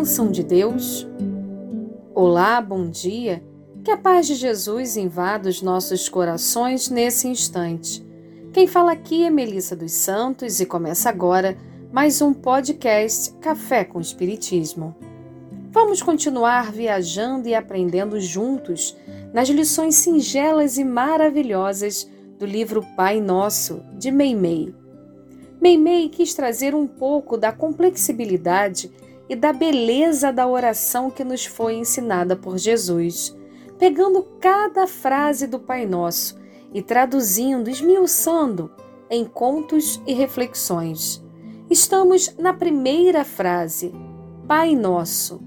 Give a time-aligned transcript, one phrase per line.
[0.00, 1.06] bênção de Deus?
[2.14, 3.44] Olá, bom dia.
[3.84, 8.02] Que a paz de Jesus invada os nossos corações nesse instante.
[8.50, 11.54] Quem fala aqui é Melissa dos Santos e começa agora
[11.92, 14.96] mais um podcast Café com Espiritismo.
[15.70, 18.96] Vamos continuar viajando e aprendendo juntos
[19.34, 24.74] nas lições singelas e maravilhosas do livro Pai Nosso, de Meimei.
[25.60, 28.90] Meimei quis trazer um pouco da complexibilidade
[29.30, 33.32] e da beleza da oração que nos foi ensinada por Jesus,
[33.78, 36.36] pegando cada frase do Pai Nosso
[36.74, 38.72] e traduzindo, esmiuçando
[39.08, 41.24] em contos e reflexões.
[41.70, 43.94] Estamos na primeira frase,
[44.48, 45.40] Pai Nosso.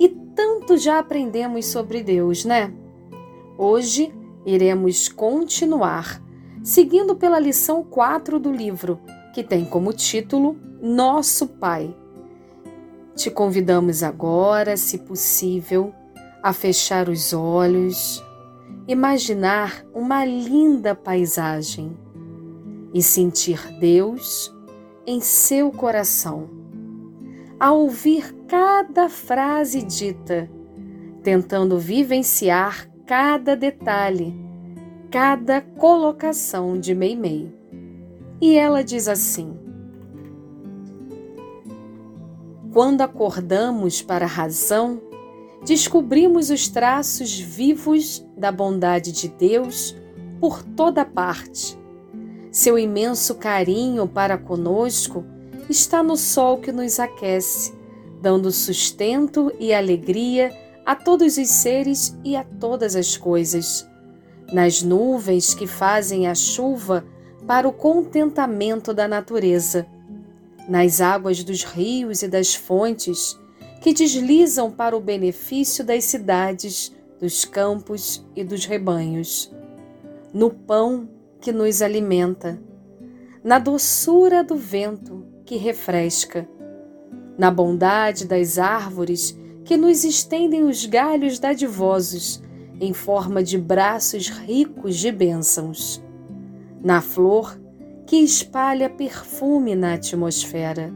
[0.00, 2.72] E tanto já aprendemos sobre Deus, né?
[3.58, 4.14] Hoje
[4.46, 6.22] iremos continuar,
[6.62, 8.98] seguindo pela lição 4 do livro
[9.34, 11.94] que tem como título Nosso Pai.
[13.16, 15.94] Te convidamos agora, se possível,
[16.42, 18.22] a fechar os olhos,
[18.88, 21.96] imaginar uma linda paisagem
[22.92, 24.52] e sentir Deus
[25.06, 26.50] em seu coração.
[27.58, 30.50] A ouvir cada frase dita,
[31.22, 34.34] tentando vivenciar cada detalhe,
[35.10, 37.54] cada colocação de Meimei.
[38.40, 39.63] E ela diz assim:
[42.74, 45.00] Quando acordamos para a razão,
[45.64, 49.94] descobrimos os traços vivos da bondade de Deus
[50.40, 51.78] por toda parte.
[52.50, 55.24] Seu imenso carinho para conosco
[55.70, 57.72] está no sol que nos aquece,
[58.20, 60.52] dando sustento e alegria
[60.84, 63.88] a todos os seres e a todas as coisas.
[64.52, 67.04] Nas nuvens que fazem a chuva
[67.46, 69.86] para o contentamento da natureza,
[70.68, 73.38] nas águas dos rios e das fontes
[73.80, 79.52] que deslizam para o benefício das cidades, dos campos e dos rebanhos,
[80.32, 81.08] no pão
[81.40, 82.60] que nos alimenta,
[83.42, 86.48] na doçura do vento que refresca,
[87.36, 92.42] na bondade das árvores que nos estendem os galhos dadivosos
[92.80, 96.02] em forma de braços ricos de bênçãos
[96.84, 97.58] na flor
[98.06, 100.92] que espalha perfume na atmosfera,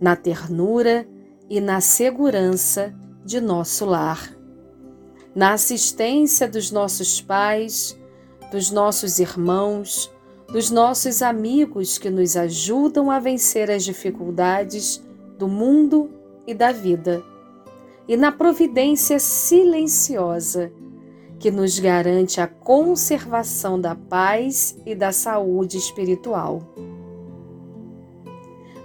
[0.00, 1.06] na ternura
[1.48, 2.94] e na segurança
[3.24, 4.34] de nosso lar,
[5.34, 7.98] na assistência dos nossos pais,
[8.52, 10.12] dos nossos irmãos,
[10.48, 15.02] dos nossos amigos que nos ajudam a vencer as dificuldades
[15.38, 16.10] do mundo
[16.46, 17.24] e da vida,
[18.06, 20.70] e na providência silenciosa
[21.44, 26.62] que nos garante a conservação da paz e da saúde espiritual.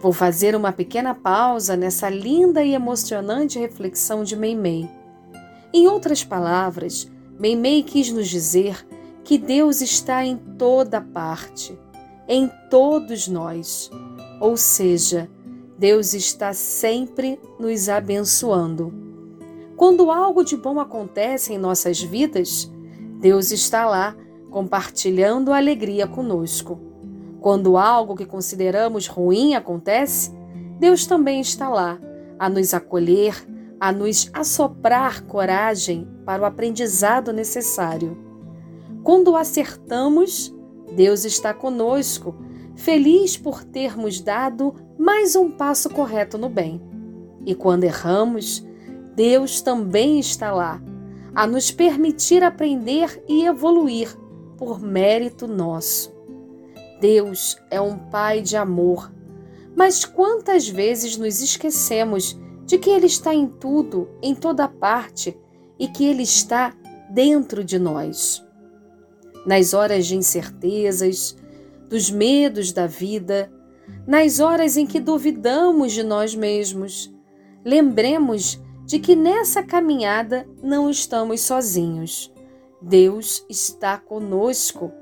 [0.00, 4.88] Vou fazer uma pequena pausa nessa linda e emocionante reflexão de Meimei.
[5.70, 7.06] Em outras palavras,
[7.38, 8.88] Meimei quis nos dizer
[9.22, 11.78] que Deus está em toda parte,
[12.26, 13.90] em todos nós.
[14.40, 15.28] Ou seja,
[15.78, 19.05] Deus está sempre nos abençoando.
[19.76, 22.72] Quando algo de bom acontece em nossas vidas,
[23.20, 24.16] Deus está lá
[24.50, 26.80] compartilhando a alegria conosco.
[27.40, 30.32] Quando algo que consideramos ruim acontece,
[30.78, 32.00] Deus também está lá
[32.38, 33.34] a nos acolher,
[33.78, 38.16] a nos assoprar coragem para o aprendizado necessário.
[39.02, 40.54] Quando acertamos,
[40.94, 42.34] Deus está conosco,
[42.74, 46.80] feliz por termos dado mais um passo correto no bem.
[47.44, 48.66] E quando erramos,
[49.16, 50.78] Deus também está lá,
[51.34, 54.14] a nos permitir aprender e evoluir
[54.58, 56.14] por mérito nosso.
[57.00, 59.10] Deus é um Pai de amor,
[59.74, 65.34] mas quantas vezes nos esquecemos de que Ele está em tudo, em toda parte
[65.78, 66.74] e que Ele está
[67.10, 68.44] dentro de nós?
[69.46, 71.34] Nas horas de incertezas,
[71.88, 73.50] dos medos da vida,
[74.06, 77.10] nas horas em que duvidamos de nós mesmos,
[77.64, 82.32] lembremos de que nessa caminhada não estamos sozinhos.
[82.80, 84.92] Deus está conosco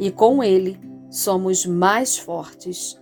[0.00, 0.80] e com Ele
[1.10, 2.98] somos mais fortes.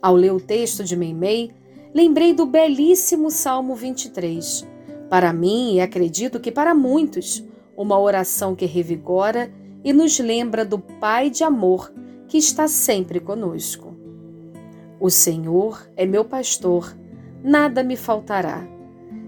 [0.00, 1.52] Ao ler o texto de Meimei,
[1.94, 4.68] lembrei do belíssimo Salmo 23.
[5.08, 7.42] Para mim, e acredito que para muitos,
[7.74, 9.50] uma oração que revigora
[9.82, 11.92] e nos lembra do Pai de amor
[12.28, 13.96] que está sempre conosco.
[15.00, 16.96] O Senhor é meu pastor,
[17.42, 18.66] nada me faltará.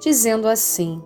[0.00, 1.02] dizendo assim: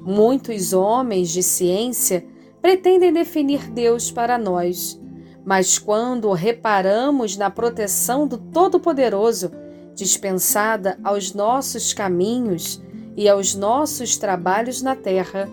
[0.00, 2.26] Muitos homens de ciência
[2.60, 5.00] pretendem definir Deus para nós,
[5.44, 9.50] mas quando reparamos na proteção do Todo-Poderoso
[9.94, 12.82] dispensada aos nossos caminhos
[13.16, 15.48] e aos nossos trabalhos na terra,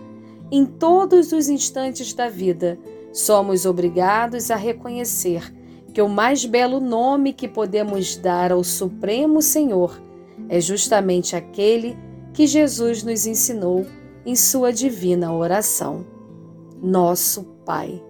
[0.50, 2.78] em todos os instantes da vida,
[3.12, 5.52] somos obrigados a reconhecer
[5.92, 10.00] que o mais belo nome que podemos dar ao Supremo Senhor
[10.48, 11.98] é justamente aquele
[12.38, 13.84] que Jesus nos ensinou
[14.24, 16.06] em sua divina oração.
[16.80, 18.00] Nosso Pai.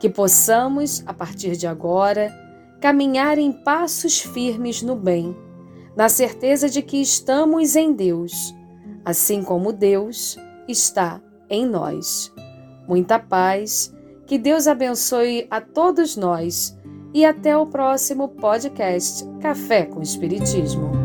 [0.00, 2.36] Que possamos, a partir de agora,
[2.80, 5.36] caminhar em passos firmes no bem,
[5.96, 8.52] na certeza de que estamos em Deus,
[9.04, 12.32] assim como Deus está em nós.
[12.88, 13.94] Muita paz,
[14.26, 16.76] que Deus abençoe a todos nós
[17.14, 20.99] e até o próximo podcast Café com Espiritismo.